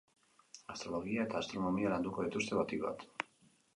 Astrologia 0.75 1.27
eta 1.27 1.37
astronomia 1.41 1.91
landuko 1.93 2.27
dituzte, 2.29 2.59
batik 2.63 2.87
bat. 2.87 3.07